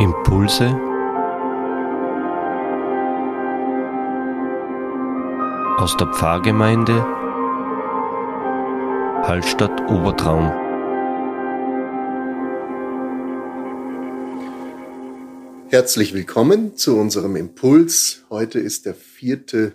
Impulse 0.00 0.66
aus 5.76 5.96
der 5.96 6.06
Pfarrgemeinde 6.14 7.02
Hallstatt 9.26 9.80
Obertraum. 9.90 10.52
Herzlich 15.68 16.14
willkommen 16.14 16.76
zu 16.76 16.96
unserem 16.96 17.34
Impuls. 17.34 18.24
Heute 18.30 18.60
ist 18.60 18.86
der 18.86 18.94
vierte 18.94 19.74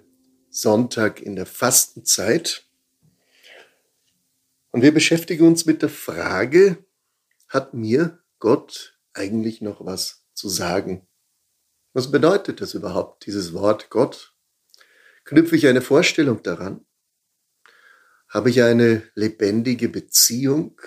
Sonntag 0.49 1.21
in 1.21 1.35
der 1.35 1.45
Fastenzeit. 1.45 2.65
Und 4.71 4.83
wir 4.83 4.93
beschäftigen 4.93 5.45
uns 5.45 5.65
mit 5.65 5.81
der 5.81 5.89
Frage, 5.89 6.77
hat 7.49 7.73
mir 7.73 8.19
Gott 8.39 8.92
eigentlich 9.13 9.61
noch 9.61 9.85
was 9.85 10.25
zu 10.33 10.49
sagen. 10.49 11.07
Was 11.93 12.11
bedeutet 12.11 12.59
das 12.61 12.73
überhaupt, 12.73 13.25
dieses 13.25 13.53
Wort 13.53 13.89
Gott? 13.89 14.35
Knüpfe 15.25 15.55
ich 15.55 15.67
eine 15.67 15.81
Vorstellung 15.81 16.41
daran? 16.43 16.85
Habe 18.27 18.49
ich 18.49 18.63
eine 18.63 19.03
lebendige 19.13 19.89
Beziehung 19.89 20.79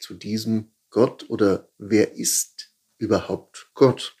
zu 0.00 0.14
diesem 0.14 0.74
Gott 0.90 1.28
oder 1.30 1.72
wer 1.78 2.12
ist 2.12 2.74
überhaupt 2.98 3.70
Gott? 3.74 4.16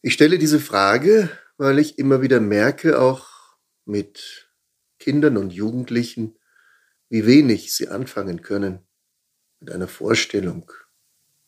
Ich 0.00 0.14
stelle 0.14 0.38
diese 0.38 0.58
Frage, 0.58 1.30
weil 1.58 1.78
ich 1.78 1.98
immer 1.98 2.22
wieder 2.22 2.40
merke, 2.40 2.98
auch 2.98 3.28
mit 3.84 4.50
Kindern 4.98 5.36
und 5.36 5.52
Jugendlichen, 5.52 6.38
wie 7.08 7.26
wenig 7.26 7.74
sie 7.74 7.88
anfangen 7.88 8.42
können 8.42 8.86
mit 9.62 9.70
einer 9.70 9.86
Vorstellung 9.86 10.72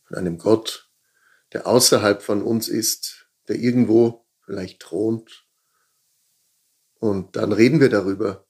von 0.04 0.16
einem 0.16 0.38
Gott, 0.38 0.88
der 1.52 1.66
außerhalb 1.66 2.22
von 2.22 2.42
uns 2.42 2.68
ist, 2.68 3.28
der 3.48 3.56
irgendwo 3.56 4.24
vielleicht 4.44 4.80
thront. 4.80 5.48
Und 6.94 7.34
dann 7.34 7.52
reden 7.52 7.80
wir 7.80 7.88
darüber. 7.88 8.46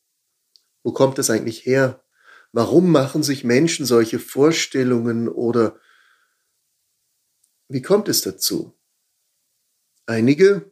Wo 0.83 0.93
kommt 0.93 1.17
das 1.17 1.31
eigentlich 1.31 1.65
her? 1.65 2.05
Warum 2.53 2.93
machen 2.93 3.23
sich 3.23 3.43
Menschen 3.43 3.87
solche 3.87 4.19
Vorstellungen 4.19 5.29
oder 5.29 5.81
wie 7.69 7.81
kommt 7.81 8.11
es 8.11 8.21
dazu? 8.21 8.79
Einige 10.05 10.71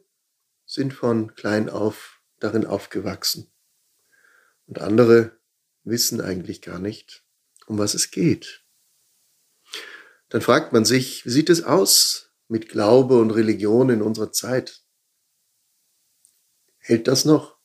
sind 0.67 0.93
von 0.93 1.33
klein 1.33 1.67
auf 1.67 2.21
darin 2.39 2.67
aufgewachsen 2.67 3.51
und 4.67 4.79
andere 4.79 5.39
wissen 5.83 6.21
eigentlich 6.21 6.61
gar 6.61 6.77
nicht, 6.77 7.25
um 7.65 7.79
was 7.79 7.95
es 7.95 8.11
geht 8.11 8.62
dann 10.33 10.41
fragt 10.41 10.73
man 10.73 10.83
sich, 10.83 11.27
wie 11.27 11.29
sieht 11.29 11.51
es 11.51 11.61
aus 11.61 12.31
mit 12.47 12.67
Glaube 12.67 13.19
und 13.19 13.29
Religion 13.29 13.91
in 13.91 14.01
unserer 14.01 14.31
Zeit? 14.31 14.81
Hält 16.79 17.07
das 17.07 17.23
noch? 17.23 17.59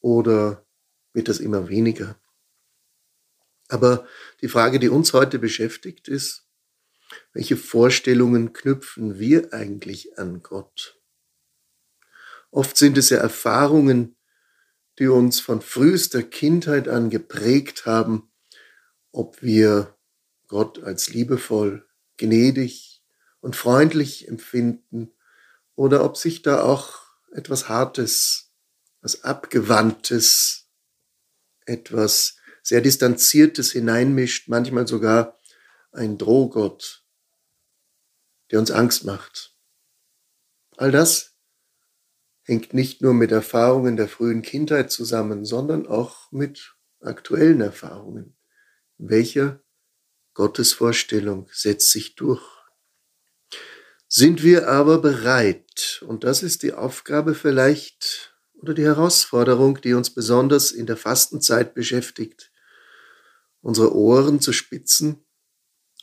Oder 0.00 0.66
wird 1.14 1.28
das 1.28 1.38
immer 1.38 1.70
weniger? 1.70 2.20
Aber 3.68 4.06
die 4.42 4.48
Frage, 4.48 4.78
die 4.78 4.90
uns 4.90 5.14
heute 5.14 5.38
beschäftigt, 5.38 6.06
ist, 6.06 6.46
welche 7.32 7.56
Vorstellungen 7.56 8.52
knüpfen 8.52 9.18
wir 9.18 9.54
eigentlich 9.54 10.18
an 10.18 10.42
Gott? 10.42 11.00
Oft 12.50 12.76
sind 12.76 12.98
es 12.98 13.08
ja 13.08 13.16
Erfahrungen, 13.16 14.18
die 14.98 15.08
uns 15.08 15.40
von 15.40 15.62
frühester 15.62 16.22
Kindheit 16.22 16.88
an 16.88 17.08
geprägt 17.08 17.86
haben, 17.86 18.30
ob 19.12 19.40
wir 19.40 19.96
Gott 20.50 20.82
als 20.82 21.10
liebevoll, 21.10 21.86
gnädig 22.16 23.04
und 23.38 23.54
freundlich 23.54 24.26
empfinden 24.26 25.12
oder 25.76 26.04
ob 26.04 26.16
sich 26.16 26.42
da 26.42 26.64
auch 26.64 27.04
etwas 27.32 27.68
Hartes, 27.68 28.50
was 29.00 29.22
Abgewandtes, 29.22 30.68
etwas 31.66 32.36
sehr 32.64 32.80
Distanziertes 32.80 33.70
hineinmischt, 33.70 34.48
manchmal 34.48 34.88
sogar 34.88 35.38
ein 35.92 36.18
Drohgott, 36.18 37.04
der 38.50 38.58
uns 38.58 38.72
Angst 38.72 39.04
macht. 39.04 39.56
All 40.76 40.90
das 40.90 41.36
hängt 42.42 42.74
nicht 42.74 43.02
nur 43.02 43.14
mit 43.14 43.30
Erfahrungen 43.30 43.96
der 43.96 44.08
frühen 44.08 44.42
Kindheit 44.42 44.90
zusammen, 44.90 45.44
sondern 45.44 45.86
auch 45.86 46.32
mit 46.32 46.74
aktuellen 46.98 47.60
Erfahrungen. 47.60 48.36
Welcher 48.98 49.62
Gottes 50.40 50.72
Vorstellung 50.72 51.50
setzt 51.52 51.90
sich 51.90 52.14
durch. 52.14 52.42
Sind 54.08 54.42
wir 54.42 54.68
aber 54.68 54.96
bereit, 54.96 56.02
und 56.06 56.24
das 56.24 56.42
ist 56.42 56.62
die 56.62 56.72
Aufgabe 56.72 57.34
vielleicht 57.34 58.34
oder 58.54 58.72
die 58.72 58.86
Herausforderung, 58.86 59.82
die 59.82 59.92
uns 59.92 60.08
besonders 60.08 60.72
in 60.72 60.86
der 60.86 60.96
Fastenzeit 60.96 61.74
beschäftigt, 61.74 62.50
unsere 63.60 63.94
Ohren 63.94 64.40
zu 64.40 64.54
spitzen 64.54 65.26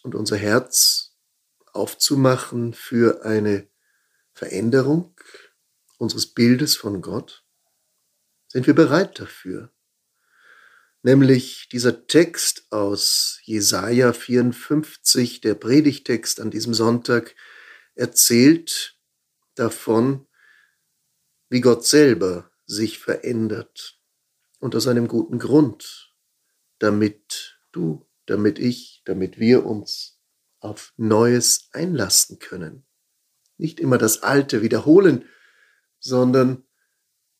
und 0.04 0.14
unser 0.14 0.38
Herz 0.38 1.16
aufzumachen 1.74 2.76
für 2.76 3.26
eine 3.26 3.68
Veränderung 4.34 5.20
unseres 5.98 6.28
Bildes 6.28 6.76
von 6.76 7.02
Gott? 7.02 7.44
Sind 8.50 8.68
wir 8.68 8.76
bereit 8.76 9.20
dafür? 9.20 9.72
Nämlich 11.08 11.70
dieser 11.72 12.06
Text 12.06 12.68
aus 12.70 13.40
Jesaja 13.44 14.12
54, 14.12 15.40
der 15.40 15.56
Predigtext 15.56 16.42
an 16.42 16.52
diesem 16.52 16.74
Sonntag, 16.74 17.34
erzählt 17.96 19.00
davon, 19.56 20.28
wie 21.48 21.62
Gott 21.62 21.86
selber 21.86 22.52
sich 22.66 23.00
verändert 23.00 24.02
und 24.60 24.76
aus 24.76 24.86
einem 24.86 25.08
guten 25.08 25.40
Grund, 25.40 26.14
damit 26.78 27.58
du, 27.72 28.06
damit 28.26 28.60
ich, 28.60 29.02
damit 29.06 29.40
wir 29.40 29.66
uns 29.66 30.20
auf 30.60 30.94
Neues 30.98 31.70
einlassen 31.72 32.38
können. 32.38 32.86
Nicht 33.56 33.80
immer 33.80 33.98
das 33.98 34.24
Alte 34.24 34.62
wiederholen, 34.62 35.24
sondern 36.00 36.66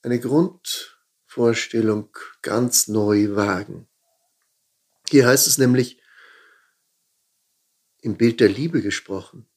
eine 0.04 0.22
Grund 0.22 0.97
Vorstellung 1.38 2.10
ganz 2.42 2.88
neu 2.88 3.36
wagen. 3.36 3.88
Hier 5.08 5.28
heißt 5.28 5.46
es 5.46 5.60
nämlich 5.60 6.02
im 8.02 8.18
Bild 8.18 8.40
der 8.40 8.50
Liebe 8.50 8.82
gesprochen. 8.82 9.48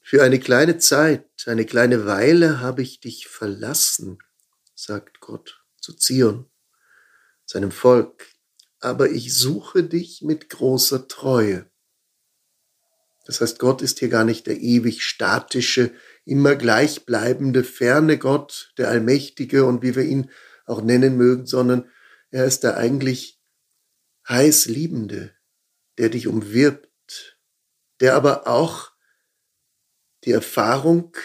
Für 0.00 0.22
eine 0.22 0.38
kleine 0.38 0.78
Zeit, 0.78 1.28
eine 1.46 1.64
kleine 1.64 2.06
Weile 2.06 2.60
habe 2.60 2.82
ich 2.82 3.00
dich 3.00 3.26
verlassen, 3.26 4.20
sagt 4.76 5.18
Gott 5.18 5.64
zu 5.80 5.92
Zion, 5.92 6.48
seinem 7.46 7.72
Volk, 7.72 8.28
aber 8.78 9.10
ich 9.10 9.36
suche 9.36 9.82
dich 9.82 10.22
mit 10.22 10.50
großer 10.50 11.08
Treue. 11.08 11.68
Das 13.24 13.40
heißt, 13.40 13.58
Gott 13.58 13.82
ist 13.82 13.98
hier 13.98 14.08
gar 14.08 14.24
nicht 14.24 14.46
der 14.46 14.60
ewig 14.60 15.02
statische, 15.02 15.92
immer 16.24 16.54
gleichbleibende, 16.54 17.64
ferne 17.64 18.18
Gott, 18.18 18.72
der 18.78 18.88
Allmächtige 18.88 19.64
und 19.64 19.82
wie 19.82 19.96
wir 19.96 20.04
ihn 20.04 20.30
auch 20.66 20.82
nennen 20.82 21.16
mögen, 21.16 21.46
sondern 21.46 21.90
er 22.30 22.44
ist 22.44 22.64
der 22.64 22.76
eigentlich 22.76 23.40
heiß 24.28 24.66
Liebende, 24.66 25.34
der 25.98 26.10
dich 26.10 26.26
umwirbt, 26.26 27.38
der 28.00 28.14
aber 28.14 28.46
auch 28.46 28.92
die 30.24 30.32
Erfahrung, 30.32 31.16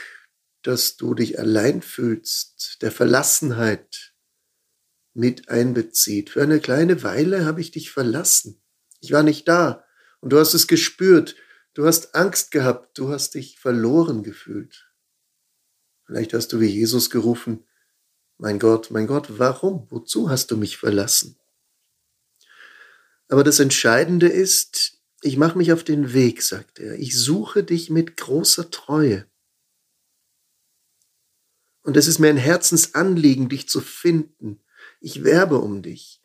dass 0.61 0.95
du 0.95 1.15
dich 1.15 1.39
allein 1.39 1.81
fühlst, 1.81 2.81
der 2.81 2.91
Verlassenheit 2.91 4.13
mit 5.13 5.49
einbezieht. 5.49 6.29
Für 6.29 6.43
eine 6.43 6.59
kleine 6.59 7.03
Weile 7.03 7.45
habe 7.45 7.61
ich 7.61 7.71
dich 7.71 7.91
verlassen. 7.91 8.61
Ich 8.99 9.11
war 9.11 9.23
nicht 9.23 9.47
da 9.47 9.83
und 10.19 10.31
du 10.31 10.39
hast 10.39 10.53
es 10.53 10.67
gespürt. 10.67 11.35
Du 11.73 11.85
hast 11.85 12.15
Angst 12.15 12.51
gehabt, 12.51 12.97
du 12.97 13.09
hast 13.09 13.33
dich 13.33 13.57
verloren 13.57 14.23
gefühlt. 14.23 14.91
Vielleicht 16.05 16.33
hast 16.33 16.51
du 16.53 16.59
wie 16.59 16.67
Jesus 16.67 17.09
gerufen, 17.09 17.65
mein 18.41 18.57
Gott, 18.57 18.89
mein 18.89 19.05
Gott, 19.05 19.37
warum? 19.37 19.85
Wozu 19.91 20.31
hast 20.31 20.49
du 20.49 20.57
mich 20.57 20.77
verlassen? 20.77 21.37
Aber 23.27 23.43
das 23.43 23.59
Entscheidende 23.59 24.27
ist, 24.27 24.99
ich 25.21 25.37
mache 25.37 25.59
mich 25.59 25.71
auf 25.71 25.83
den 25.83 26.11
Weg, 26.11 26.41
sagt 26.41 26.79
er. 26.79 26.97
Ich 26.97 27.15
suche 27.15 27.63
dich 27.63 27.91
mit 27.91 28.17
großer 28.17 28.71
Treue. 28.71 29.29
Und 31.83 31.97
es 31.97 32.07
ist 32.07 32.17
mir 32.17 32.29
ein 32.29 32.37
Herzensanliegen, 32.37 33.47
dich 33.47 33.69
zu 33.69 33.79
finden. 33.79 34.59
Ich 35.01 35.23
werbe 35.23 35.59
um 35.59 35.83
dich. 35.83 36.23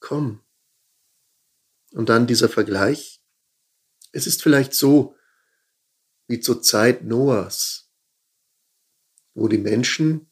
Komm. 0.00 0.40
Und 1.92 2.08
dann 2.08 2.26
dieser 2.26 2.48
Vergleich. 2.48 3.22
Es 4.10 4.26
ist 4.26 4.42
vielleicht 4.42 4.74
so 4.74 5.14
wie 6.26 6.40
zur 6.40 6.62
Zeit 6.62 7.04
Noahs, 7.04 7.92
wo 9.34 9.46
die 9.46 9.58
Menschen 9.58 10.27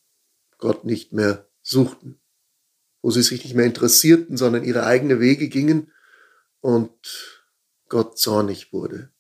Gott 0.66 0.84
nicht 0.84 1.12
mehr 1.12 1.48
suchten, 1.62 2.20
wo 3.00 3.12
sie 3.12 3.22
sich 3.22 3.44
nicht 3.44 3.54
mehr 3.54 3.66
interessierten, 3.66 4.36
sondern 4.36 4.64
ihre 4.64 4.84
eigenen 4.84 5.20
Wege 5.20 5.48
gingen 5.48 5.92
und 6.58 6.90
Gott 7.88 8.18
zornig 8.18 8.72
wurde. 8.72 9.12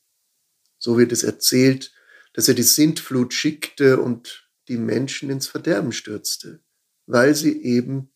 So 0.76 0.98
wird 0.98 1.12
es 1.12 1.22
erzählt, 1.22 1.92
dass 2.32 2.48
er 2.48 2.54
die 2.54 2.64
Sintflut 2.64 3.32
schickte 3.32 4.00
und 4.00 4.50
die 4.66 4.76
Menschen 4.76 5.30
ins 5.30 5.46
Verderben 5.46 5.92
stürzte, 5.92 6.64
weil 7.06 7.36
sie 7.36 7.62
eben 7.62 8.10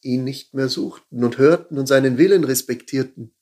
ihn 0.00 0.24
nicht 0.24 0.52
mehr 0.52 0.68
suchten 0.68 1.22
und 1.22 1.38
hörten 1.38 1.78
und 1.78 1.86
seinen 1.86 2.18
Willen 2.18 2.42
respektierten. 2.42 3.32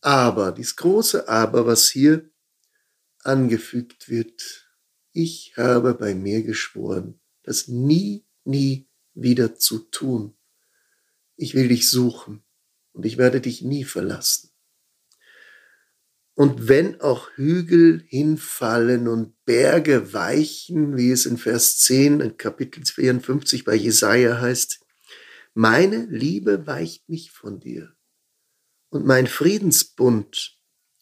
Aber, 0.00 0.50
dies 0.50 0.76
große 0.76 1.28
Aber, 1.28 1.66
was 1.66 1.88
hier 1.88 2.30
angefügt 3.22 4.08
wird, 4.08 4.66
ich 5.12 5.58
habe 5.58 5.92
bei 5.92 6.14
mir 6.14 6.42
geschworen, 6.42 7.20
das 7.42 7.68
nie, 7.68 8.25
nie 8.46 8.88
wieder 9.14 9.56
zu 9.56 9.78
tun. 9.78 10.36
Ich 11.36 11.54
will 11.54 11.68
dich 11.68 11.90
suchen 11.90 12.42
und 12.92 13.04
ich 13.06 13.18
werde 13.18 13.40
dich 13.40 13.62
nie 13.62 13.84
verlassen. 13.84 14.50
Und 16.34 16.68
wenn 16.68 17.00
auch 17.00 17.30
Hügel 17.36 18.04
hinfallen 18.08 19.08
und 19.08 19.42
Berge 19.46 20.12
weichen, 20.12 20.96
wie 20.96 21.10
es 21.10 21.24
in 21.24 21.38
Vers 21.38 21.78
10 21.78 22.20
in 22.20 22.36
Kapitel 22.36 22.84
54 22.84 23.64
bei 23.64 23.74
Jesaja 23.74 24.38
heißt, 24.38 24.80
meine 25.54 26.04
Liebe 26.10 26.66
weicht 26.66 27.08
nicht 27.08 27.30
von 27.30 27.58
dir 27.58 27.96
und 28.90 29.06
mein 29.06 29.26
Friedensbund 29.26 30.60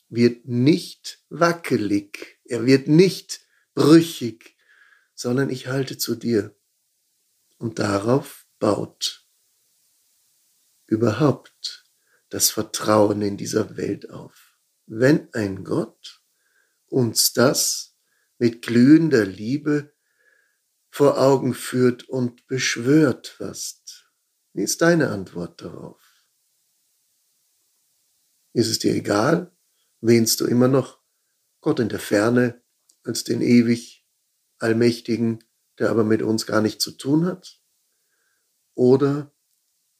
wird 0.08 0.46
nicht 0.46 1.24
wackelig, 1.30 2.38
er 2.44 2.64
wird 2.64 2.86
nicht 2.86 3.40
brüchig, 3.74 4.56
sondern 5.14 5.50
ich 5.50 5.66
halte 5.66 5.98
zu 5.98 6.14
dir. 6.14 6.54
Und 7.58 7.78
darauf 7.78 8.46
baut 8.58 9.26
überhaupt 10.86 11.84
das 12.28 12.50
Vertrauen 12.50 13.22
in 13.22 13.36
dieser 13.36 13.76
Welt 13.76 14.10
auf. 14.10 14.56
Wenn 14.86 15.32
ein 15.32 15.64
Gott 15.64 16.22
uns 16.86 17.32
das 17.32 17.96
mit 18.38 18.62
glühender 18.62 19.24
Liebe 19.24 19.94
vor 20.90 21.18
Augen 21.18 21.54
führt 21.54 22.08
und 22.08 22.46
beschwört 22.46 23.28
fast, 23.28 24.10
wie 24.52 24.62
ist 24.62 24.82
deine 24.82 25.10
Antwort 25.10 25.60
darauf? 25.60 26.00
Ist 28.52 28.68
es 28.68 28.78
dir 28.78 28.94
egal? 28.94 29.56
Wähnst 30.00 30.40
du 30.40 30.46
immer 30.46 30.68
noch 30.68 31.02
Gott 31.60 31.80
in 31.80 31.88
der 31.88 31.98
Ferne 31.98 32.62
als 33.02 33.24
den 33.24 33.40
ewig 33.40 34.06
Allmächtigen, 34.58 35.42
der 35.78 35.90
aber 35.90 36.04
mit 36.04 36.22
uns 36.22 36.46
gar 36.46 36.60
nichts 36.60 36.82
zu 36.82 36.92
tun 36.92 37.26
hat? 37.26 37.60
Oder 38.74 39.32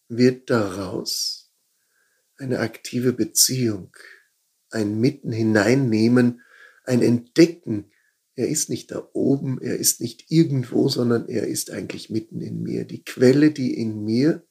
wird 0.09 0.51
daraus 0.51 1.53
eine 2.37 2.59
aktive 2.61 3.13
Beziehung, 3.13 3.97
ein 4.71 5.01
Mitten 5.01 5.33
hineinnehmen, 5.33 6.43
ein 6.85 7.03
Entdecken, 7.03 7.91
er 8.37 8.49
ist 8.49 8.69
nicht 8.69 8.91
da 8.91 9.09
oben, 9.13 9.61
er 9.61 9.77
ist 9.77 10.01
nicht 10.01 10.31
irgendwo, 10.31 10.89
sondern 10.89 11.29
er 11.29 11.47
ist 11.47 11.71
eigentlich 11.71 12.11
mitten 12.11 12.41
in 12.41 12.63
mir. 12.63 12.85
Die 12.85 13.05
Quelle, 13.05 13.53
die 13.53 13.79
in 13.79 14.05
mir 14.05 14.45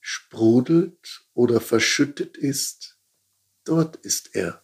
sprudelt 0.00 1.26
oder 1.32 1.60
verschüttet 1.60 2.36
ist, 2.36 2.98
dort 3.64 3.96
ist 3.96 4.34
er. 4.34 4.62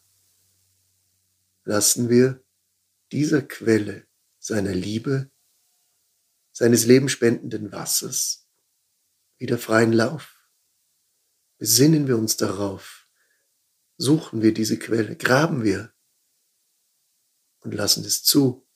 Lassen 1.65 2.11
wir 2.11 2.43
dieser 3.13 3.41
Quelle 3.41 4.07
seiner 4.39 4.75
Liebe, 4.75 5.30
seines 6.61 6.85
lebenspendenden 6.85 7.73
Wassers 7.73 8.47
wieder 9.39 9.57
freien 9.57 9.95
Lauf. 9.95 10.47
Besinnen 11.57 12.07
wir 12.07 12.19
uns 12.19 12.37
darauf, 12.37 13.07
suchen 13.97 14.43
wir 14.43 14.53
diese 14.53 14.79
Quelle, 14.79 15.17
graben 15.17 15.65
wir 15.65 15.95
und 17.61 17.73
lassen 17.73 18.05
es 18.05 18.25
zu, 18.25 18.69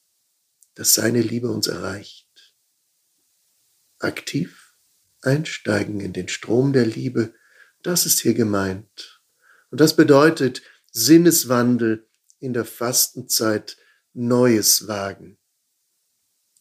dass 0.73 0.95
seine 0.95 1.21
Liebe 1.21 1.51
uns 1.51 1.67
erreicht. 1.67 2.57
Aktiv 3.99 4.79
einsteigen 5.21 6.01
in 6.01 6.15
den 6.15 6.29
Strom 6.29 6.73
der 6.73 6.87
Liebe, 6.87 7.35
das 7.83 8.07
ist 8.07 8.21
hier 8.21 8.33
gemeint. 8.33 9.23
Und 9.69 9.83
das 9.83 9.95
bedeutet 9.95 10.63
Sinneswandel 10.91 12.09
in 12.39 12.55
der 12.55 12.65
Fastenzeit, 12.65 13.77
Neues 14.15 14.89
wagen, 14.89 15.37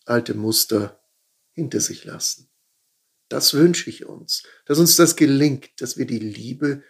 alte 0.04 0.34
Muster 0.34 1.00
hinter 1.54 1.80
sich 1.80 2.04
lassen. 2.04 2.50
Das 3.30 3.54
wünsche 3.54 3.90
ich 3.90 4.06
uns, 4.06 4.44
dass 4.66 4.78
uns 4.78 4.96
das 4.96 5.16
gelingt, 5.16 5.82
dass 5.82 5.98
wir 5.98 6.06
die 6.06 6.20
Liebe 6.20 6.84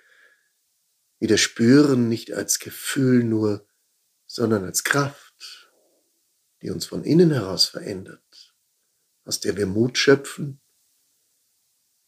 wieder 1.20 1.38
spüren, 1.38 2.10
nicht 2.10 2.34
als 2.34 2.60
Gefühl 2.60 3.24
nur, 3.24 3.66
sondern 4.28 4.66
als 4.66 4.84
Kraft, 4.84 5.72
die 6.62 6.70
uns 6.70 6.86
von 6.86 7.04
innen 7.04 7.32
heraus 7.32 7.66
verändert, 7.66 8.56
aus 9.24 9.40
der 9.40 9.56
wir 9.56 9.66
Mut 9.66 9.98
schöpfen, 9.98 10.60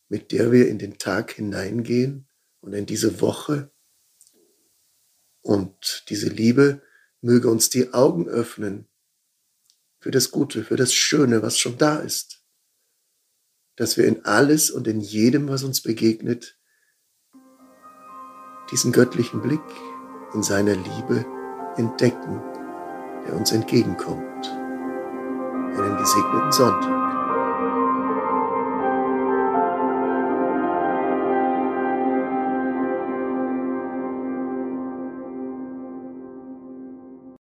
mit 0.10 0.32
der 0.32 0.52
wir 0.52 0.68
in 0.68 0.80
den 0.80 0.98
Tag 0.98 1.32
hineingehen 1.32 2.28
und 2.62 2.74
in 2.74 2.86
diese 2.86 3.22
Woche. 3.22 3.72
Und 5.42 6.06
diese 6.10 6.30
Liebe 6.30 6.82
möge 7.22 7.50
uns 7.50 7.70
die 7.70 7.94
Augen 7.94 8.28
öffnen 8.28 8.88
für 10.00 10.12
das 10.12 10.32
Gute, 10.32 10.64
für 10.64 10.76
das 10.76 10.94
Schöne, 10.94 11.42
was 11.42 11.58
schon 11.58 11.78
da 11.78 12.00
ist. 12.00 12.45
Dass 13.76 13.98
wir 13.98 14.08
in 14.08 14.26
alles 14.26 14.72
und 14.72 14.88
in 14.88 15.02
jedem, 15.02 15.50
was 15.50 15.64
uns 15.64 15.82
begegnet, 15.82 16.58
diesen 18.72 18.92
göttlichen 18.92 19.42
Blick 19.42 19.62
in 20.34 20.44
seiner 20.44 20.76
Liebe 20.76 21.26
entdecken, 21.78 22.42
der 23.26 23.36
uns 23.36 23.52
entgegenkommt. 23.52 24.48
Einen 25.78 25.98
gesegneten 25.98 26.52
Sonntag. 26.52 27.05